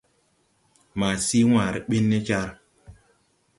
Ma 0.97 1.07
sii 1.25 1.47
wããre 1.51 1.79
ɓin 1.89 2.05
ne 2.09 2.17
jar, 2.27 2.49